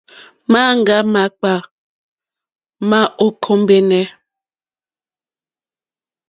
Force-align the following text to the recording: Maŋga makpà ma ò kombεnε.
Maŋga 0.51 0.97
makpà 1.13 1.53
ma 2.89 2.99
ò 3.23 3.27
kombεnε. 3.43 4.01